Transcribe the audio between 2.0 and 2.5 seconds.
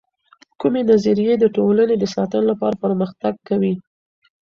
ساتنې